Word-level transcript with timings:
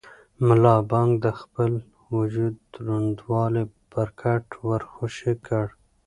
ملا 0.47 0.75
بانګ 0.89 1.11
د 1.25 1.27
خپل 1.39 1.71
وجود 2.15 2.55
دروندوالی 2.73 3.63
پر 3.91 4.07
کټ 4.21 4.45
ور 4.67 4.81
خوشې 4.93 5.33
کړ. 5.47 5.65